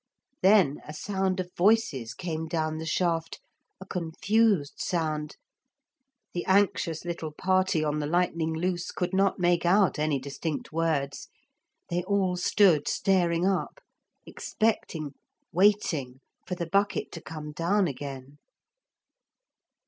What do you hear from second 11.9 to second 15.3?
They all stood staring up, expecting,